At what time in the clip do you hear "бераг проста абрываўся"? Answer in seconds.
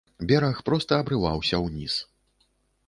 0.29-1.61